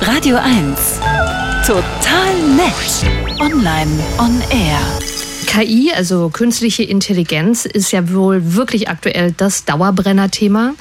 Radio 0.00 0.36
1. 0.36 1.00
Total 1.66 2.34
nett. 2.56 3.40
Online 3.40 3.90
on 4.18 4.40
air. 4.50 4.78
KI, 5.46 5.92
also 5.94 6.28
künstliche 6.28 6.82
Intelligenz, 6.82 7.64
ist 7.64 7.92
ja 7.92 8.12
wohl 8.12 8.54
wirklich 8.54 8.88
aktuell 8.88 9.32
das 9.36 9.64
Dauerbrenner-Thema. 9.64 10.74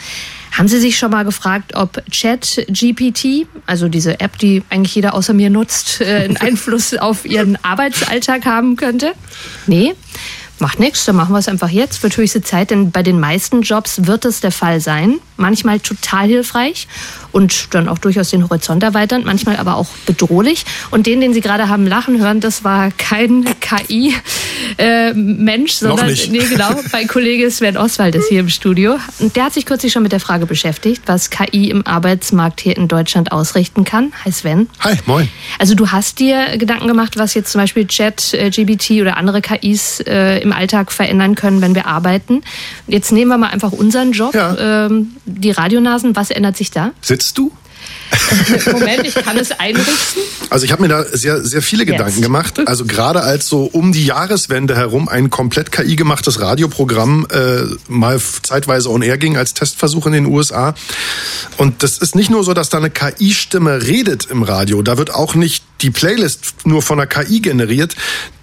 Haben 0.52 0.68
Sie 0.68 0.80
sich 0.80 0.98
schon 0.98 1.12
mal 1.12 1.24
gefragt, 1.24 1.76
ob 1.76 2.02
ChatGPT, 2.12 3.48
also 3.66 3.90
diese 3.90 4.20
App, 4.20 4.38
die 4.38 4.64
eigentlich 4.70 4.96
jeder 4.96 5.14
außer 5.14 5.34
mir 5.34 5.50
nutzt, 5.50 6.02
äh, 6.02 6.24
einen 6.26 6.38
Einfluss 6.42 6.94
auf 6.96 7.26
Ihren 7.26 7.58
Arbeitsalltag 7.64 8.46
haben 8.46 8.76
könnte? 8.76 9.14
Nee? 9.68 9.96
Macht 10.60 10.80
nichts, 10.80 11.04
dann 11.04 11.18
machen 11.18 11.34
wir 11.34 11.40
es 11.40 11.50
einfach 11.50 11.70
jetzt. 11.70 12.02
Wird 12.02 12.16
höchste 12.16 12.42
Zeit, 12.42 12.72
denn 12.72 12.92
bei 12.92 13.04
den 13.04 13.20
meisten 13.20 13.62
Jobs 13.62 14.08
wird 14.08 14.24
es 14.24 14.40
der 14.40 14.54
Fall 14.54 14.80
sein. 14.80 15.20
Manchmal 15.36 15.82
total 15.82 16.28
hilfreich 16.28 16.88
und 17.34 17.74
dann 17.74 17.90
auch 17.90 17.98
durchaus 17.98 18.30
den 18.30 18.44
Horizont 18.44 18.82
erweitern, 18.82 19.24
manchmal 19.26 19.58
aber 19.58 19.76
auch 19.76 19.88
bedrohlich. 20.06 20.66
Und 20.92 21.08
den, 21.08 21.20
den 21.20 21.34
Sie 21.34 21.42
gerade 21.42 21.68
haben 21.68 21.86
lachen 21.86 22.22
hören, 22.22 22.40
das 22.40 22.64
war 22.64 22.92
kein 22.92 23.46
KI-Mensch, 23.60 24.22
äh, 24.78 25.14
sondern 25.68 26.08
nee, 26.30 26.40
genau, 26.40 26.70
mein 26.92 27.08
Kollege 27.08 27.50
Sven 27.52 27.78
Oswald 27.78 28.16
ist 28.16 28.30
hier 28.30 28.40
im 28.40 28.50
Studio. 28.50 28.98
Und 29.20 29.36
der 29.36 29.46
hat 29.46 29.54
sich 29.54 29.66
kürzlich 29.66 29.94
schon 29.94 30.04
mit 30.04 30.12
der 30.12 30.20
Frage 30.20 30.46
beschäftigt, 30.46 31.04
was 31.06 31.30
KI 31.30 31.70
im 31.70 31.86
Arbeitsmarkt 31.86 32.62
hier 32.62 32.76
in 32.78 32.88
Deutschland 32.88 33.32
ausrichten 33.32 33.84
kann. 33.84 34.14
Hi 34.24 34.32
Sven. 34.32 34.70
Hi, 34.82 34.96
moin. 35.06 35.30
Also 35.60 35.76
du 35.76 35.92
hast 35.92 36.20
dir 36.20 36.58
Gedanken 36.58 36.88
gemacht, 36.88 37.18
was 37.18 37.34
jetzt 37.34 37.52
zum 37.52 37.62
Beispiel 37.62 37.88
Chat, 37.88 38.34
äh, 38.34 38.50
GBT 38.50 39.02
oder 39.02 39.18
andere 39.18 39.42
KIs 39.42 40.02
äh, 40.02 40.40
im 40.40 40.52
Alltag 40.52 40.92
verändern 40.92 41.36
können, 41.36 41.62
wenn 41.62 41.76
wir 41.76 41.88
arbeiten. 41.88 42.42
Jetzt 42.88 43.12
nehmen 43.12 43.30
wir 43.30 43.38
mal 43.38 43.50
einfach 43.50 43.72
unseren 43.72 44.12
Job, 44.12 44.34
ja. 44.34 44.86
ähm, 44.86 45.16
die 45.26 45.52
Radionasen. 45.52 46.16
Was 46.16 46.32
ändert 46.32 46.58
sich 46.58 46.72
da? 46.72 46.92
Sitzt 47.02 47.38
du? 47.38 47.52
Moment, 48.72 49.06
ich 49.06 49.16
kann 49.16 49.38
es 49.38 49.52
einrichten. 49.52 50.22
Also 50.50 50.66
ich 50.66 50.72
habe 50.72 50.82
mir 50.82 50.88
da 50.88 51.04
sehr, 51.04 51.44
sehr 51.44 51.62
viele 51.62 51.86
Gedanken 51.86 52.14
Jetzt. 52.18 52.22
gemacht. 52.22 52.62
Also 52.66 52.86
gerade 52.86 53.22
als 53.22 53.48
so 53.48 53.64
um 53.64 53.92
die 53.92 54.06
Jahreswende 54.06 54.76
herum 54.76 55.08
ein 55.08 55.30
komplett 55.30 55.72
KI 55.72 55.96
gemachtes 55.96 56.40
Radioprogramm 56.40 57.28
äh, 57.32 57.64
mal 57.88 58.20
zeitweise 58.42 58.90
on 58.90 59.02
air 59.02 59.18
ging 59.18 59.38
als 59.38 59.54
Testversuch 59.54 60.08
in 60.08 60.14
den 60.14 60.26
USA. 60.26 60.76
Und 61.58 61.84
das 61.84 61.98
ist 61.98 62.16
nicht 62.16 62.30
nur 62.30 62.44
so, 62.44 62.54
dass 62.54 62.70
da 62.70 62.78
eine 62.78 62.90
KI-Stimme 62.90 63.84
redet 63.84 64.26
im 64.26 64.44
Radio. 64.44 64.82
Da 64.82 64.98
wird 64.98 65.14
auch 65.14 65.36
nicht 65.36 65.64
die 65.82 65.92
Playlist 65.92 66.66
nur 66.66 66.82
von 66.82 66.98
der 66.98 67.08
KI 67.08 67.42
generiert. 67.42 67.96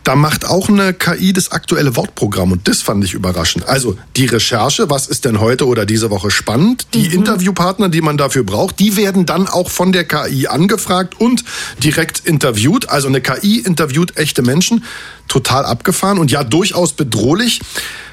Da 0.05 0.17
macht 0.17 0.45
auch 0.45 0.69
eine 0.69 0.95
KI 0.95 1.33
das 1.33 1.53
aktuelle 1.53 1.95
Wortprogramm 1.95 2.53
und 2.53 2.67
das 2.67 2.83
fand 2.83 3.05
ich 3.05 3.15
überraschend. 3.15 3.69
Also 3.69 3.97
die 4.17 4.27
Recherche, 4.27 4.91
was 4.91 5.07
ist 5.07 5.25
denn 5.25 5.39
heute 5.41 5.67
oder 5.67 5.87
diese 5.87 6.11
Woche 6.11 6.31
spannend? 6.31 6.87
Die 6.95 7.09
mhm. 7.09 7.15
Interviewpartner, 7.15 7.89
die 7.89 8.01
man 8.01 8.17
dafür 8.17 8.43
braucht, 8.43 8.81
die 8.81 8.97
werden 8.97 9.27
dann 9.27 9.47
auch 9.47 9.71
von 9.71 9.93
der 9.93 10.05
KI 10.05 10.49
angefragt 10.49 11.21
und 11.21 11.45
direkt 11.83 12.21
interviewt. 12.21 12.89
Also 12.89 13.09
eine 13.09 13.21
KI 13.21 13.59
interviewt 13.59 14.17
echte 14.17 14.43
Menschen. 14.43 14.85
Total 15.29 15.65
abgefahren 15.65 16.19
und 16.19 16.31
ja 16.31 16.43
durchaus 16.43 16.93
bedrohlich. 16.93 17.61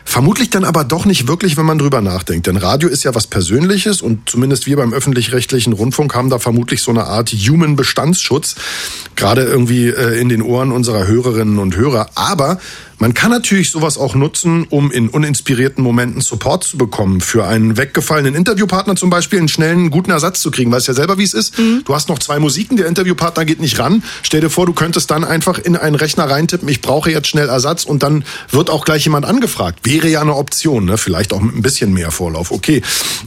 Vermutlich 0.06 0.50
dann 0.50 0.66
aber 0.66 0.84
doch 0.84 1.06
nicht 1.06 1.28
wirklich, 1.28 1.58
wenn 1.58 1.66
man 1.66 1.78
drüber 1.78 2.02
nachdenkt. 2.02 2.48
Denn 2.48 2.58
Radio 2.58 2.90
ist 2.90 3.04
ja 3.04 3.16
was 3.16 3.28
Persönliches 3.28 4.02
und 4.02 4.30
zumindest 4.30 4.66
wir 4.66 4.78
beim 4.78 4.94
öffentlich-rechtlichen 4.94 5.74
Rundfunk 5.74 6.16
haben 6.16 6.30
da 6.30 6.40
vermutlich 6.40 6.82
so 6.82 6.92
eine 6.92 7.06
Art 7.06 7.30
Human-Bestandsschutz. 7.30 8.56
Gerade 9.16 9.44
irgendwie 9.44 9.88
äh, 9.88 10.20
in 10.20 10.30
den 10.30 10.42
Ohren 10.42 10.72
unserer 10.72 11.08
Hörerinnen 11.08 11.60
und 11.60 11.76
Hörer. 11.76 12.10
Aber 12.16 12.60
man 13.00 13.14
kann 13.14 13.32
natürlich 13.32 13.72
sowas 13.72 13.98
auch 13.98 14.14
nutzen, 14.14 14.68
um 14.70 14.92
in 14.92 15.08
uninspirierten 15.08 15.82
Momenten 15.82 16.20
Support 16.20 16.66
zu 16.66 16.78
bekommen. 16.78 17.22
Für 17.22 17.48
einen 17.48 17.78
weggefallenen 17.78 18.36
Interviewpartner 18.36 18.98
zum 18.98 19.10
Beispiel 19.10 19.40
einen 19.40 19.48
schnellen, 19.48 19.90
guten 19.90 20.12
Ersatz 20.12 20.42
zu 20.42 20.52
kriegen. 20.52 20.70
Weißt 20.70 20.90
ja 20.90 20.94
selber, 20.94 21.18
wie 21.18 21.24
es 21.24 21.34
ist. 21.34 21.58
Mhm. 21.58 21.84
Du 21.86 21.96
hast 21.96 22.10
noch 22.10 22.20
zwei 22.20 22.40
Musiken, 22.40 22.76
der 22.76 22.88
Interviewpartner 22.88 23.46
geht 23.46 23.62
nicht 23.62 23.80
ran. 23.80 24.04
Stell 24.22 24.42
dir 24.42 24.50
vor, 24.50 24.66
du 24.66 24.74
könntest 24.74 25.10
dann 25.12 25.24
einfach 25.24 25.58
in 25.60 25.78
einen 25.78 25.96
Rechner 25.96 26.30
reintippen, 26.30 26.68
ich 26.68 26.82
brauche 26.82 27.10
jetzt 27.10 27.30
schnell 27.30 27.48
Ersatz 27.48 27.86
und 27.86 28.04
dann 28.04 28.26
wird 28.52 28.70
auch 28.70 28.84
gleich 28.84 29.06
jemand 29.06 29.26
angefragt. 29.26 29.80
Wäre 29.84 30.10
ja 30.10 30.22
eine 30.22 30.36
Option, 30.36 30.84
ne? 30.84 30.98
vielleicht 30.98 31.32
auch 31.32 31.40
mit 31.40 31.56
ein 31.56 31.62
bisschen 31.62 31.94
mehr 31.94 32.12
Vorlauf, 32.12 32.52
okay. 32.52 32.82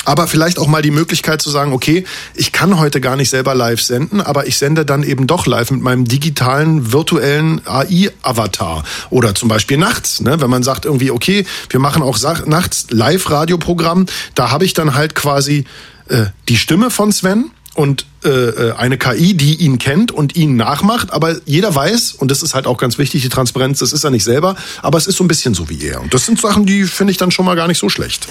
Aber 0.05 0.27
vielleicht 0.27 0.59
auch 0.59 0.67
mal 0.67 0.83
die 0.83 0.91
Möglichkeit 0.91 1.41
zu 1.41 1.49
sagen, 1.49 1.73
okay, 1.73 2.05
ich 2.35 2.53
kann 2.53 2.79
heute 2.79 3.01
gar 3.01 3.17
nicht 3.17 3.31
selber 3.31 3.55
live 3.55 3.81
senden, 3.81 4.21
aber 4.21 4.47
ich 4.47 4.59
sende 4.59 4.85
dann 4.85 5.03
eben 5.03 5.27
doch 5.27 5.47
live 5.47 5.71
mit 5.71 5.81
meinem 5.81 6.05
digitalen, 6.05 6.93
virtuellen 6.93 7.63
AI-Avatar. 7.67 8.85
Oder 9.09 9.35
zum 9.35 9.49
Beispiel 9.49 9.62
Beispiel 9.63 9.79
nachts, 9.79 10.21
ne? 10.21 10.41
wenn 10.41 10.51
man 10.51 10.65
sagt 10.65 10.87
irgendwie, 10.87 11.13
okay, 11.13 11.47
wir 11.71 11.79
machen 11.79 12.03
auch 12.03 12.19
nachts 12.47 12.87
Live-Radioprogramm, 12.91 14.07
da 14.35 14.51
habe 14.51 14.65
ich 14.65 14.73
dann 14.73 14.95
halt 14.95 15.15
quasi 15.15 15.67
äh, 16.09 16.25
die 16.49 16.57
Stimme 16.57 16.91
von 16.91 17.13
Sven 17.13 17.53
und 17.75 18.05
äh, 18.25 18.29
äh 18.29 18.73
eine 18.73 18.99
KI, 18.99 19.35
die 19.35 19.55
ihn 19.55 19.79
kennt 19.79 20.11
und 20.11 20.35
ihn 20.35 20.57
nachmacht, 20.57 21.13
aber 21.13 21.37
jeder 21.47 21.73
weiß, 21.73 22.15
und 22.15 22.33
das 22.33 22.43
ist 22.43 22.57
halt 22.57 22.67
auch 22.67 22.77
ganz 22.77 22.99
wichtig, 22.99 23.23
die 23.23 23.29
Transparenz, 23.29 23.79
das 23.79 23.93
ist 23.93 24.03
er 24.03 24.11
nicht 24.11 24.25
selber, 24.25 24.57
aber 24.83 24.99
es 24.99 25.07
ist 25.07 25.17
so 25.17 25.23
ein 25.23 25.29
bisschen 25.29 25.55
so 25.55 25.69
wie 25.69 25.81
er. 25.81 26.01
Und 26.01 26.13
das 26.13 26.27
sind 26.27 26.41
Sachen, 26.41 26.67
die 26.67 26.83
finde 26.83 27.13
ich 27.13 27.19
dann 27.19 27.31
schon 27.31 27.45
mal 27.45 27.55
gar 27.55 27.69
nicht 27.69 27.79
so 27.79 27.89
schlecht. 27.89 28.27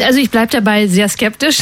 Also 0.00 0.18
ich 0.18 0.30
bleibe 0.30 0.50
dabei 0.50 0.88
sehr 0.88 1.10
skeptisch. 1.10 1.58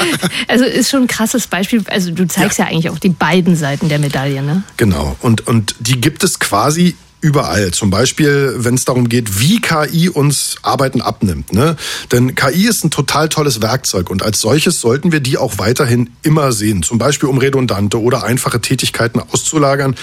also 0.48 0.64
ist 0.64 0.88
schon 0.88 1.02
ein 1.02 1.08
krasses 1.08 1.46
Beispiel. 1.46 1.84
Also 1.88 2.10
du 2.10 2.26
zeigst 2.26 2.58
ja, 2.58 2.64
ja 2.64 2.70
eigentlich 2.70 2.88
auch 2.88 2.98
die 2.98 3.10
beiden 3.10 3.54
Seiten 3.54 3.90
der 3.90 3.98
Medaille, 3.98 4.40
ne? 4.40 4.62
Genau. 4.78 5.14
Und, 5.20 5.46
und 5.46 5.74
die 5.78 6.00
gibt 6.00 6.24
es 6.24 6.38
quasi 6.38 6.96
überall. 7.26 7.72
Zum 7.72 7.90
Beispiel, 7.90 8.54
wenn 8.56 8.76
es 8.76 8.84
darum 8.84 9.08
geht, 9.08 9.40
wie 9.40 9.60
KI 9.60 10.08
uns 10.08 10.56
Arbeiten 10.62 11.00
abnimmt. 11.00 11.52
Ne? 11.52 11.76
Denn 12.12 12.36
KI 12.36 12.68
ist 12.68 12.84
ein 12.84 12.90
total 12.90 13.28
tolles 13.28 13.60
Werkzeug 13.60 14.10
und 14.10 14.22
als 14.22 14.40
solches 14.40 14.80
sollten 14.80 15.10
wir 15.10 15.18
die 15.18 15.36
auch 15.36 15.58
weiterhin 15.58 16.10
immer 16.22 16.52
sehen. 16.52 16.84
Zum 16.84 16.98
Beispiel, 16.98 17.28
um 17.28 17.38
redundante 17.38 18.00
oder 18.00 18.22
einfache 18.22 18.60
Tätigkeiten 18.60 19.20
auszulagern, 19.32 19.96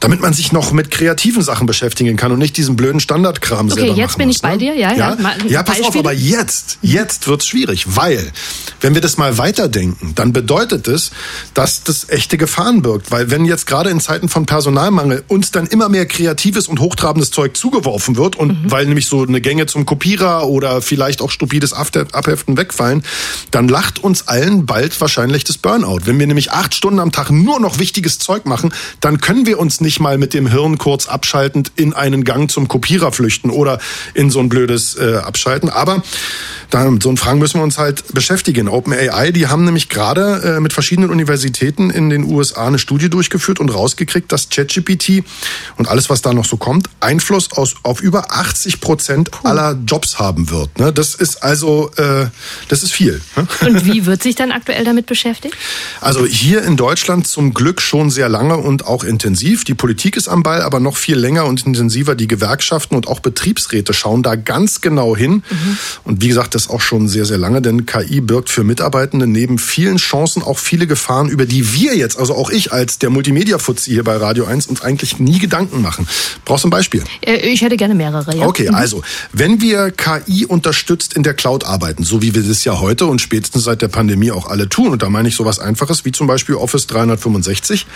damit 0.00 0.20
man 0.20 0.34
sich 0.34 0.52
noch 0.52 0.72
mit 0.72 0.90
kreativen 0.90 1.42
Sachen 1.42 1.66
beschäftigen 1.66 2.18
kann 2.18 2.30
und 2.30 2.38
nicht 2.38 2.58
diesen 2.58 2.76
blöden 2.76 3.00
Standardkram 3.00 3.66
okay, 3.66 3.74
selber 3.74 3.92
Okay, 3.92 4.00
jetzt 4.02 4.18
bin 4.18 4.26
muss, 4.26 4.36
ich 4.36 4.42
bei 4.42 4.58
dir. 4.58 4.74
Ja, 4.74 4.92
ja. 4.92 5.16
Ja, 5.18 5.36
ja 5.48 5.62
pass 5.62 5.80
auf, 5.80 5.96
aber 5.96 6.12
jetzt, 6.12 6.76
jetzt 6.82 7.26
wird's 7.26 7.46
schwierig, 7.46 7.96
weil 7.96 8.32
wenn 8.82 8.92
wir 8.92 9.00
das 9.00 9.16
mal 9.16 9.38
weiterdenken, 9.38 10.12
dann 10.14 10.34
bedeutet 10.34 10.88
es, 10.88 11.10
dass 11.54 11.84
das 11.84 12.10
echte 12.10 12.36
Gefahren 12.36 12.82
birgt. 12.82 13.10
Weil 13.10 13.30
wenn 13.30 13.46
jetzt 13.46 13.66
gerade 13.66 13.88
in 13.88 14.00
Zeiten 14.00 14.28
von 14.28 14.44
Personalmangel 14.44 15.24
uns 15.28 15.50
dann 15.52 15.66
immer 15.66 15.88
mehr 15.88 16.04
kreatives 16.04 16.65
stupides 16.66 16.68
und 16.68 16.80
hochtrabendes 16.80 17.30
Zeug 17.30 17.56
zugeworfen 17.56 18.16
wird 18.16 18.36
und 18.36 18.64
mhm. 18.64 18.70
weil 18.70 18.86
nämlich 18.86 19.06
so 19.06 19.22
eine 19.22 19.40
Gänge 19.40 19.66
zum 19.66 19.86
Kopierer 19.86 20.46
oder 20.48 20.82
vielleicht 20.82 21.22
auch 21.22 21.30
stupides 21.30 21.72
Abheften 21.72 22.56
wegfallen, 22.56 23.02
dann 23.50 23.68
lacht 23.68 24.02
uns 24.02 24.28
allen 24.28 24.66
bald 24.66 25.00
wahrscheinlich 25.00 25.44
das 25.44 25.58
Burnout. 25.58 26.00
Wenn 26.04 26.18
wir 26.18 26.26
nämlich 26.26 26.52
acht 26.52 26.74
Stunden 26.74 27.00
am 27.00 27.12
Tag 27.12 27.30
nur 27.30 27.60
noch 27.60 27.78
wichtiges 27.78 28.18
Zeug 28.18 28.46
machen, 28.46 28.72
dann 29.00 29.20
können 29.20 29.46
wir 29.46 29.58
uns 29.58 29.80
nicht 29.80 30.00
mal 30.00 30.18
mit 30.18 30.34
dem 30.34 30.46
Hirn 30.46 30.78
kurz 30.78 31.06
abschaltend 31.06 31.72
in 31.76 31.92
einen 31.94 32.24
Gang 32.24 32.50
zum 32.50 32.68
Kopierer 32.68 33.12
flüchten 33.12 33.50
oder 33.50 33.78
in 34.14 34.30
so 34.30 34.40
ein 34.40 34.48
blödes 34.48 34.96
äh, 34.96 35.16
Abschalten. 35.16 35.70
Aber 35.70 36.02
da, 36.70 36.90
so 37.00 37.10
ein 37.10 37.16
Fragen 37.16 37.38
müssen 37.38 37.60
wir 37.60 37.64
uns 37.64 37.78
halt 37.78 38.12
beschäftigen. 38.12 38.68
OpenAI, 38.68 39.30
die 39.30 39.46
haben 39.46 39.64
nämlich 39.64 39.88
gerade 39.88 40.56
äh, 40.56 40.60
mit 40.60 40.72
verschiedenen 40.72 41.10
Universitäten 41.10 41.90
in 41.90 42.10
den 42.10 42.24
USA 42.24 42.66
eine 42.66 42.78
Studie 42.78 43.08
durchgeführt 43.08 43.60
und 43.60 43.70
rausgekriegt, 43.70 44.30
dass 44.32 44.48
ChatGPT 44.48 45.24
und 45.76 45.88
alles, 45.88 46.10
was 46.10 46.22
da 46.22 46.32
noch 46.32 46.44
so 46.44 46.55
kommt, 46.58 46.88
Einfluss 47.00 47.52
aus, 47.52 47.74
auf 47.82 48.00
über 48.00 48.32
80 48.32 48.80
Prozent 48.80 49.30
aller 49.44 49.76
Jobs 49.86 50.18
haben 50.18 50.50
wird. 50.50 50.78
Ne? 50.78 50.92
Das 50.92 51.14
ist 51.14 51.42
also, 51.42 51.90
äh, 51.96 52.26
das 52.68 52.82
ist 52.82 52.92
viel. 52.92 53.20
Ne? 53.36 53.46
Und 53.66 53.84
wie 53.84 54.06
wird 54.06 54.22
sich 54.22 54.34
dann 54.34 54.52
aktuell 54.52 54.84
damit 54.84 55.06
beschäftigt? 55.06 55.56
Also 56.00 56.24
hier 56.26 56.62
in 56.62 56.76
Deutschland 56.76 57.26
zum 57.26 57.54
Glück 57.54 57.80
schon 57.80 58.10
sehr 58.10 58.28
lange 58.28 58.56
und 58.56 58.86
auch 58.86 59.04
intensiv. 59.04 59.64
Die 59.64 59.74
Politik 59.74 60.16
ist 60.16 60.28
am 60.28 60.42
Ball, 60.42 60.62
aber 60.62 60.80
noch 60.80 60.96
viel 60.96 61.16
länger 61.16 61.46
und 61.46 61.66
intensiver. 61.66 62.14
Die 62.14 62.28
Gewerkschaften 62.28 62.94
und 62.96 63.08
auch 63.08 63.20
Betriebsräte 63.20 63.92
schauen 63.92 64.22
da 64.22 64.36
ganz 64.36 64.80
genau 64.80 65.16
hin. 65.16 65.42
Mhm. 65.48 65.78
Und 66.04 66.22
wie 66.22 66.28
gesagt, 66.28 66.54
das 66.54 66.68
auch 66.68 66.80
schon 66.80 67.08
sehr, 67.08 67.24
sehr 67.24 67.38
lange, 67.38 67.62
denn 67.62 67.86
KI 67.86 68.20
birgt 68.20 68.50
für 68.50 68.64
Mitarbeitende 68.64 69.26
neben 69.26 69.58
vielen 69.58 69.96
Chancen 69.96 70.42
auch 70.42 70.58
viele 70.58 70.86
Gefahren, 70.86 71.28
über 71.28 71.46
die 71.46 71.72
wir 71.72 71.96
jetzt, 71.96 72.18
also 72.18 72.34
auch 72.34 72.50
ich 72.50 72.72
als 72.72 72.98
der 72.98 73.10
Multimedia-Fuzzi 73.10 73.90
hier 73.90 74.04
bei 74.04 74.16
Radio 74.16 74.46
1, 74.46 74.66
uns 74.66 74.82
eigentlich 74.82 75.18
nie 75.18 75.38
Gedanken 75.38 75.82
machen. 75.82 76.08
Brauchst 76.44 76.64
du 76.64 76.68
ein 76.68 76.70
Beispiel? 76.70 77.02
Äh, 77.20 77.36
ich 77.48 77.62
hätte 77.62 77.76
gerne 77.76 77.94
mehrere, 77.94 78.36
ja. 78.36 78.46
Okay, 78.46 78.68
mhm. 78.68 78.74
also, 78.74 79.02
wenn 79.32 79.60
wir 79.60 79.90
KI 79.90 80.46
unterstützt 80.46 81.14
in 81.14 81.22
der 81.22 81.34
Cloud 81.34 81.64
arbeiten, 81.64 82.04
so 82.04 82.22
wie 82.22 82.34
wir 82.34 82.42
das 82.42 82.64
ja 82.64 82.80
heute 82.80 83.06
und 83.06 83.20
spätestens 83.20 83.64
seit 83.64 83.82
der 83.82 83.88
Pandemie 83.88 84.30
auch 84.30 84.48
alle 84.48 84.68
tun, 84.68 84.88
und 84.88 85.02
da 85.02 85.08
meine 85.08 85.28
ich 85.28 85.36
sowas 85.36 85.58
Einfaches 85.58 86.04
wie 86.04 86.12
zum 86.12 86.26
Beispiel 86.26 86.54
Office 86.54 86.86
365, 86.86 87.86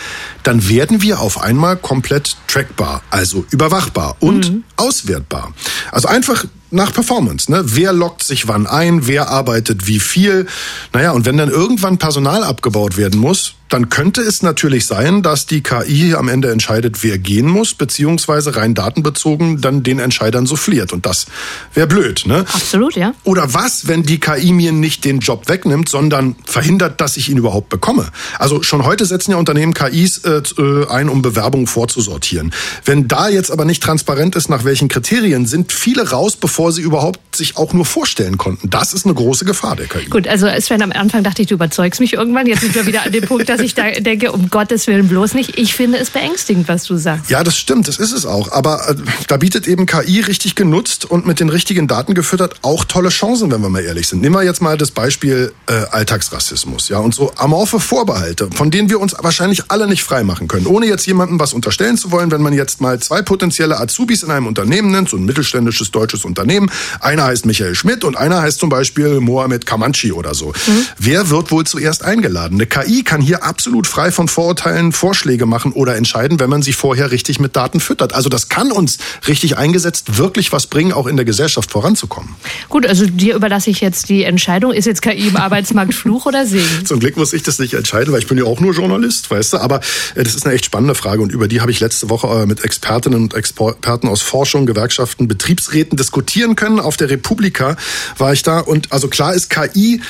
dann 0.42 0.68
werden 0.68 1.02
wir 1.02 1.20
auf 1.20 1.40
einmal 1.40 1.76
komplett 1.76 2.36
trackbar, 2.46 3.02
also 3.10 3.44
überwachbar 3.50 4.16
und 4.20 4.50
mhm. 4.50 4.64
auswertbar. 4.76 5.52
Also 5.92 6.08
einfach 6.08 6.44
nach 6.70 6.92
Performance. 6.92 7.50
Ne? 7.50 7.62
Wer 7.64 7.92
lockt 7.92 8.22
sich 8.22 8.48
wann 8.48 8.66
ein, 8.66 9.06
wer 9.06 9.28
arbeitet 9.28 9.86
wie 9.86 10.00
viel. 10.00 10.46
Naja, 10.92 11.12
und 11.12 11.26
wenn 11.26 11.36
dann 11.36 11.50
irgendwann 11.50 11.98
Personal 11.98 12.44
abgebaut 12.44 12.96
werden 12.96 13.18
muss, 13.20 13.54
dann 13.70 13.88
könnte 13.88 14.20
es 14.20 14.42
natürlich 14.42 14.86
sein, 14.86 15.22
dass 15.22 15.46
die 15.46 15.62
KI 15.62 16.14
am 16.14 16.28
Ende 16.28 16.50
entscheidet, 16.50 17.02
wer 17.02 17.18
gehen 17.18 17.46
muss, 17.46 17.74
beziehungsweise 17.74 18.56
rein 18.56 18.74
datenbezogen 18.74 19.60
dann 19.60 19.82
den 19.82 20.00
Entscheidern 20.00 20.44
souffliert. 20.44 20.92
Und 20.92 21.06
das 21.06 21.26
wäre 21.72 21.86
blöd, 21.86 22.24
ne? 22.26 22.44
Absolut, 22.52 22.96
ja. 22.96 23.14
Oder 23.24 23.54
was, 23.54 23.86
wenn 23.86 24.02
die 24.02 24.18
KI 24.18 24.52
mir 24.52 24.72
nicht 24.72 25.04
den 25.04 25.20
Job 25.20 25.48
wegnimmt, 25.48 25.88
sondern 25.88 26.34
verhindert, 26.44 27.00
dass 27.00 27.16
ich 27.16 27.28
ihn 27.28 27.38
überhaupt 27.38 27.68
bekomme? 27.68 28.08
Also 28.38 28.62
schon 28.62 28.84
heute 28.84 29.06
setzen 29.06 29.30
ja 29.30 29.36
Unternehmen 29.36 29.72
KIs 29.72 30.18
äh, 30.18 30.42
äh, 30.58 30.88
ein, 30.88 31.08
um 31.08 31.22
Bewerbungen 31.22 31.68
vorzusortieren. 31.68 32.52
Wenn 32.84 33.06
da 33.06 33.28
jetzt 33.28 33.52
aber 33.52 33.64
nicht 33.64 33.82
transparent 33.82 34.34
ist, 34.34 34.48
nach 34.48 34.64
welchen 34.64 34.88
Kriterien, 34.88 35.46
sind 35.46 35.72
viele 35.72 36.10
raus, 36.10 36.36
bevor 36.36 36.72
sie 36.72 36.82
überhaupt 36.82 37.36
sich 37.36 37.56
auch 37.56 37.72
nur 37.72 37.84
vorstellen 37.84 38.36
konnten. 38.36 38.68
Das 38.68 38.92
ist 38.92 39.06
eine 39.06 39.14
große 39.14 39.44
Gefahr 39.44 39.76
der 39.76 39.86
KI. 39.86 40.06
Gut, 40.06 40.26
also 40.26 40.48
Sven, 40.58 40.82
am 40.82 40.92
Anfang 40.92 41.22
dachte 41.22 41.42
ich, 41.42 41.48
du 41.48 41.54
überzeugst 41.54 42.00
mich 42.00 42.14
irgendwann. 42.14 42.46
Jetzt 42.46 42.62
sind 42.62 42.74
wir 42.74 42.86
wieder 42.86 43.04
an 43.04 43.12
dem 43.12 43.24
Punkt, 43.24 43.48
dass 43.48 43.59
ich 43.60 43.74
da 43.74 43.90
denke, 43.90 44.32
um 44.32 44.50
Gottes 44.50 44.86
Willen 44.86 45.08
bloß 45.08 45.34
nicht. 45.34 45.58
Ich 45.58 45.74
finde 45.74 45.98
es 45.98 46.10
beängstigend, 46.10 46.68
was 46.68 46.84
du 46.84 46.96
sagst. 46.96 47.30
Ja, 47.30 47.44
das 47.44 47.56
stimmt, 47.56 47.88
das 47.88 47.98
ist 47.98 48.12
es 48.12 48.26
auch. 48.26 48.52
Aber 48.52 48.88
äh, 48.88 48.94
da 49.28 49.36
bietet 49.36 49.66
eben 49.66 49.86
KI 49.86 50.20
richtig 50.20 50.54
genutzt 50.54 51.04
und 51.04 51.26
mit 51.26 51.40
den 51.40 51.48
richtigen 51.48 51.88
Daten 51.88 52.14
gefüttert 52.14 52.56
auch 52.62 52.84
tolle 52.84 53.08
Chancen, 53.08 53.50
wenn 53.50 53.60
wir 53.60 53.68
mal 53.68 53.82
ehrlich 53.82 54.08
sind. 54.08 54.20
Nehmen 54.20 54.34
wir 54.34 54.42
jetzt 54.42 54.60
mal 54.60 54.76
das 54.76 54.90
Beispiel 54.90 55.52
äh, 55.66 55.72
Alltagsrassismus, 55.90 56.88
ja, 56.88 56.98
und 56.98 57.14
so 57.14 57.32
amorphe 57.36 57.80
Vorbehalte, 57.80 58.48
von 58.54 58.70
denen 58.70 58.88
wir 58.88 59.00
uns 59.00 59.14
wahrscheinlich 59.18 59.64
alle 59.68 59.86
nicht 59.86 60.02
freimachen 60.02 60.48
können, 60.48 60.66
ohne 60.66 60.86
jetzt 60.86 61.06
jemandem 61.06 61.38
was 61.38 61.52
unterstellen 61.52 61.96
zu 61.96 62.10
wollen. 62.10 62.30
Wenn 62.30 62.42
man 62.42 62.52
jetzt 62.52 62.80
mal 62.80 62.98
zwei 63.00 63.22
potenzielle 63.22 63.78
Azubis 63.78 64.22
in 64.22 64.30
einem 64.30 64.46
Unternehmen 64.46 64.90
nennt, 64.90 65.08
so 65.08 65.16
ein 65.16 65.24
mittelständisches 65.24 65.90
deutsches 65.90 66.24
Unternehmen, 66.24 66.70
einer 67.00 67.24
heißt 67.24 67.46
Michael 67.46 67.74
Schmidt 67.74 68.04
und 68.04 68.16
einer 68.16 68.42
heißt 68.42 68.58
zum 68.58 68.68
Beispiel 68.68 69.20
Mohamed 69.20 69.66
Kamanchi 69.66 70.12
oder 70.12 70.34
so. 70.34 70.48
Mhm. 70.48 70.86
Wer 70.98 71.30
wird 71.30 71.50
wohl 71.50 71.64
zuerst 71.64 72.04
eingeladen? 72.04 72.54
Eine 72.60 72.66
KI 72.66 73.02
kann 73.02 73.20
hier 73.20 73.44
absolut 73.50 73.88
frei 73.88 74.12
von 74.12 74.28
Vorurteilen 74.28 74.92
Vorschläge 74.92 75.44
machen 75.44 75.72
oder 75.72 75.96
entscheiden, 75.96 76.38
wenn 76.38 76.48
man 76.48 76.62
sie 76.62 76.72
vorher 76.72 77.10
richtig 77.10 77.40
mit 77.40 77.56
Daten 77.56 77.80
füttert. 77.80 78.14
Also 78.14 78.28
das 78.28 78.48
kann 78.48 78.70
uns 78.70 78.98
richtig 79.26 79.58
eingesetzt 79.58 80.18
wirklich 80.18 80.52
was 80.52 80.68
bringen, 80.68 80.92
auch 80.92 81.08
in 81.08 81.16
der 81.16 81.24
Gesellschaft 81.24 81.72
voranzukommen. 81.72 82.36
Gut, 82.68 82.86
also 82.86 83.06
dir 83.06 83.34
überlasse 83.34 83.68
ich 83.70 83.80
jetzt 83.80 84.08
die 84.08 84.22
Entscheidung. 84.22 84.72
Ist 84.72 84.84
jetzt 84.84 85.02
KI 85.02 85.26
im 85.26 85.36
Arbeitsmarkt 85.36 85.94
Fluch 85.94 86.26
oder 86.26 86.46
Segen? 86.46 86.64
Zum 86.86 87.00
Glück 87.00 87.16
muss 87.16 87.32
ich 87.32 87.42
das 87.42 87.58
nicht 87.58 87.74
entscheiden, 87.74 88.12
weil 88.12 88.20
ich 88.20 88.28
bin 88.28 88.38
ja 88.38 88.44
auch 88.44 88.60
nur 88.60 88.72
Journalist, 88.72 89.28
weißt 89.32 89.54
du. 89.54 89.58
Aber 89.58 89.80
äh, 90.14 90.22
das 90.22 90.36
ist 90.36 90.46
eine 90.46 90.54
echt 90.54 90.66
spannende 90.66 90.94
Frage 90.94 91.20
und 91.20 91.32
über 91.32 91.48
die 91.48 91.60
habe 91.60 91.72
ich 91.72 91.80
letzte 91.80 92.08
Woche 92.08 92.28
äh, 92.28 92.46
mit 92.46 92.62
Expertinnen 92.62 93.20
und 93.20 93.34
Experten 93.34 94.06
aus 94.06 94.22
Forschung, 94.22 94.64
Gewerkschaften, 94.64 95.26
Betriebsräten 95.26 95.98
diskutieren 95.98 96.54
können. 96.54 96.78
Auf 96.78 96.96
der 96.96 97.10
Republika 97.10 97.76
war 98.16 98.32
ich 98.32 98.44
da 98.44 98.60
und 98.60 98.92
also 98.92 99.08
klar 99.08 99.34
ist 99.34 99.50
KI 99.50 100.00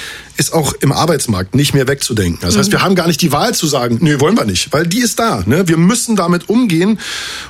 ist 0.40 0.54
auch 0.54 0.72
im 0.81 0.90
Arbeitsmarkt 0.90 1.54
nicht 1.54 1.75
mehr 1.75 1.87
wegzudenken. 1.87 2.38
Das 2.40 2.56
heißt, 2.56 2.72
wir 2.72 2.78
mhm. 2.78 2.82
haben 2.82 2.94
gar 2.94 3.06
nicht 3.06 3.20
die 3.20 3.31
Wahl 3.31 3.54
zu 3.54 3.66
sagen, 3.66 3.98
nee, 4.00 4.19
wollen 4.20 4.38
wir 4.38 4.46
nicht, 4.46 4.72
weil 4.72 4.87
die 4.87 5.00
ist 5.00 5.19
da. 5.19 5.42
Ne? 5.44 5.69
Wir 5.69 5.76
müssen 5.76 6.16
damit 6.16 6.48
umgehen. 6.48 6.98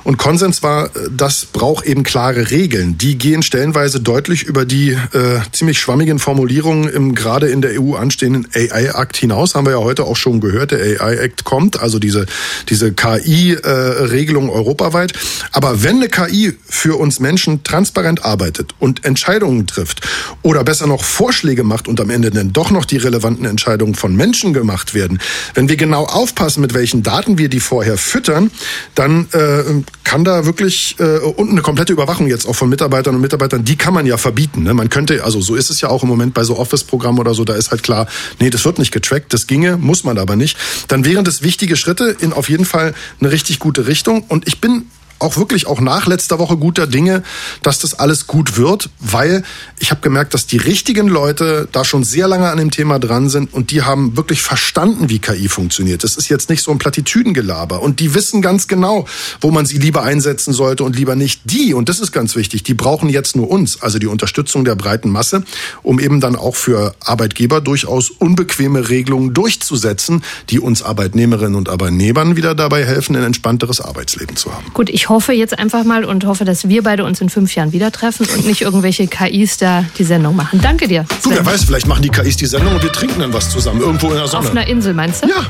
Und 0.03 0.17
Konsens 0.17 0.61
war, 0.61 0.87
äh, 0.87 0.89
das 1.15 1.45
braucht 1.45 1.85
eben 1.85 2.03
klare 2.03 2.51
Regeln. 2.51 2.97
Die 2.97 3.17
gehen 3.17 3.43
stellenweise 3.43 4.01
deutlich 4.01 4.43
über 4.43 4.65
die 4.65 4.89
äh, 4.91 5.39
ziemlich 5.53 5.79
schwammigen 5.79 6.19
Formulierungen 6.19 6.89
im 6.89 7.15
gerade 7.15 7.47
in 7.47 7.61
der 7.61 7.81
EU 7.81 7.95
anstehenden 7.95 8.45
AI-Akt 8.53 9.15
hinaus. 9.15 9.55
Haben 9.55 9.67
wir 9.67 9.71
ja 9.71 9.79
heute 9.79 10.03
auch 10.03 10.17
schon 10.17 10.41
gehört, 10.41 10.71
der 10.71 10.79
AI-Akt 10.79 11.45
kommt, 11.45 11.79
also 11.79 11.97
diese, 11.97 12.25
diese 12.67 12.91
KI-Regelung 12.91 14.49
äh, 14.49 14.51
europaweit. 14.51 15.13
Aber 15.53 15.81
wenn 15.81 15.95
eine 15.95 16.09
KI 16.09 16.57
für 16.67 16.99
uns 16.99 17.21
Menschen 17.21 17.63
transparent 17.63 18.25
arbeitet 18.25 18.75
und 18.79 19.05
Entscheidungen 19.05 19.65
trifft 19.65 20.01
oder 20.41 20.65
besser 20.65 20.87
noch 20.87 21.05
Vorschläge 21.05 21.63
macht 21.63 21.87
und 21.87 22.01
am 22.01 22.09
Ende 22.09 22.31
dann 22.31 22.51
doch 22.51 22.69
noch 22.69 22.80
noch 22.81 22.85
die 22.85 22.97
relevanten 22.97 23.45
Entscheidungen 23.45 23.93
von 23.93 24.15
Menschen 24.15 24.53
gemacht 24.53 24.95
werden. 24.95 25.19
Wenn 25.53 25.69
wir 25.69 25.75
genau 25.75 26.05
aufpassen, 26.05 26.61
mit 26.61 26.73
welchen 26.73 27.03
Daten 27.03 27.37
wir 27.37 27.47
die 27.47 27.59
vorher 27.59 27.95
füttern, 27.95 28.49
dann 28.95 29.27
äh, 29.33 29.83
kann 30.03 30.23
da 30.23 30.47
wirklich 30.47 30.95
äh, 30.97 31.19
und 31.19 31.51
eine 31.51 31.61
komplette 31.61 31.93
Überwachung 31.93 32.25
jetzt 32.25 32.47
auch 32.47 32.55
von 32.55 32.69
Mitarbeitern 32.69 33.13
und 33.13 33.21
Mitarbeitern, 33.21 33.63
die 33.63 33.75
kann 33.75 33.93
man 33.93 34.07
ja 34.07 34.17
verbieten. 34.17 34.63
Ne? 34.63 34.73
Man 34.73 34.89
könnte, 34.89 35.23
also 35.23 35.41
so 35.41 35.53
ist 35.53 35.69
es 35.69 35.79
ja 35.81 35.89
auch 35.89 36.01
im 36.01 36.09
Moment 36.09 36.33
bei 36.33 36.43
so 36.43 36.57
Office-Programmen 36.57 37.19
oder 37.19 37.35
so, 37.35 37.45
da 37.45 37.53
ist 37.53 37.69
halt 37.69 37.83
klar, 37.83 38.07
nee, 38.39 38.49
das 38.49 38.65
wird 38.65 38.79
nicht 38.79 38.91
getrackt, 38.91 39.31
das 39.31 39.45
ginge, 39.45 39.77
muss 39.77 40.03
man 40.03 40.17
aber 40.17 40.35
nicht. 40.35 40.57
Dann 40.87 41.05
wären 41.05 41.23
das 41.23 41.43
wichtige 41.43 41.75
Schritte 41.75 42.15
in 42.19 42.33
auf 42.33 42.49
jeden 42.49 42.65
Fall 42.65 42.95
eine 43.19 43.31
richtig 43.31 43.59
gute 43.59 43.85
Richtung. 43.85 44.23
Und 44.27 44.47
ich 44.47 44.59
bin 44.59 44.87
auch 45.21 45.37
wirklich 45.37 45.67
auch 45.67 45.79
nach 45.79 46.07
letzter 46.07 46.39
Woche 46.39 46.57
guter 46.57 46.87
Dinge, 46.87 47.23
dass 47.63 47.79
das 47.79 47.99
alles 47.99 48.27
gut 48.27 48.57
wird, 48.57 48.89
weil 48.99 49.43
ich 49.79 49.91
habe 49.91 50.01
gemerkt, 50.01 50.33
dass 50.33 50.47
die 50.47 50.57
richtigen 50.57 51.07
Leute 51.07 51.67
da 51.71 51.85
schon 51.85 52.03
sehr 52.03 52.27
lange 52.27 52.49
an 52.49 52.57
dem 52.57 52.71
Thema 52.71 52.99
dran 52.99 53.29
sind 53.29 53.53
und 53.53 53.71
die 53.71 53.81
haben 53.81 54.17
wirklich 54.17 54.41
verstanden, 54.41 55.09
wie 55.09 55.19
KI 55.19 55.47
funktioniert. 55.47 56.03
Das 56.03 56.15
ist 56.15 56.29
jetzt 56.29 56.49
nicht 56.49 56.63
so 56.63 56.71
ein 56.71 56.77
Plattitüdengelaber 56.77 57.81
und 57.81 57.99
die 57.99 58.13
wissen 58.13 58.41
ganz 58.41 58.67
genau, 58.67 59.05
wo 59.39 59.51
man 59.51 59.65
sie 59.65 59.77
lieber 59.77 60.03
einsetzen 60.03 60.53
sollte 60.53 60.83
und 60.83 60.95
lieber 60.95 61.15
nicht. 61.15 61.41
Die, 61.45 61.73
und 61.73 61.89
das 61.89 61.99
ist 61.99 62.11
ganz 62.11 62.35
wichtig, 62.35 62.63
die 62.63 62.73
brauchen 62.73 63.09
jetzt 63.09 63.35
nur 63.35 63.49
uns, 63.49 63.81
also 63.81 63.99
die 63.99 64.07
Unterstützung 64.07 64.65
der 64.65 64.75
breiten 64.75 65.09
Masse, 65.09 65.43
um 65.83 65.99
eben 65.99 66.19
dann 66.19 66.35
auch 66.35 66.55
für 66.55 66.95
Arbeitgeber 66.99 67.61
durchaus 67.61 68.09
unbequeme 68.09 68.89
Regelungen 68.89 69.33
durchzusetzen, 69.33 70.23
die 70.49 70.59
uns 70.59 70.81
Arbeitnehmerinnen 70.81 71.55
und 71.55 71.69
Arbeitnehmern 71.69 72.35
wieder 72.35 72.55
dabei 72.55 72.85
helfen, 72.85 73.15
ein 73.15 73.23
entspannteres 73.23 73.81
Arbeitsleben 73.81 74.35
zu 74.35 74.53
haben. 74.53 74.65
Gut, 74.73 74.89
ich 74.89 75.09
hoffe 75.11 75.33
jetzt 75.33 75.59
einfach 75.59 75.83
mal 75.83 76.05
und 76.05 76.25
hoffe, 76.25 76.45
dass 76.45 76.69
wir 76.69 76.83
beide 76.83 77.03
uns 77.03 77.19
in 77.19 77.29
fünf 77.29 77.53
Jahren 77.53 77.73
wieder 77.73 77.91
treffen 77.91 78.25
und 78.33 78.45
nicht 78.45 78.61
irgendwelche 78.61 79.07
KIs 79.07 79.57
da 79.57 79.85
die 79.97 80.05
Sendung 80.05 80.35
machen. 80.35 80.61
Danke 80.61 80.87
dir. 80.87 81.05
Du, 81.23 81.29
wer 81.29 81.45
weiß, 81.45 81.65
vielleicht 81.65 81.85
machen 81.85 82.01
die 82.01 82.09
KIs 82.09 82.37
die 82.37 82.45
Sendung 82.45 82.75
und 82.75 82.81
wir 82.81 82.91
trinken 82.91 83.19
dann 83.19 83.33
was 83.33 83.49
zusammen, 83.49 83.81
irgendwo 83.81 84.07
in 84.07 84.15
der 84.15 84.27
Sonne. 84.27 84.45
Auf 84.47 84.51
einer 84.51 84.65
Insel, 84.65 84.93
meinst 84.93 85.23
du? 85.23 85.27
Ja. 85.27 85.45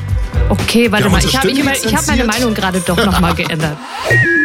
Okay, 0.48 0.90
warte 0.90 1.08
mal. 1.08 1.24
Ich 1.24 1.36
habe 1.38 1.48
hab 1.48 2.06
meine 2.08 2.24
Meinung 2.24 2.54
gerade 2.54 2.80
doch 2.80 2.96
noch 2.96 3.20
mal 3.20 3.34
geändert. 3.34 3.76